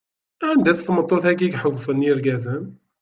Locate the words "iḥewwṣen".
1.51-2.05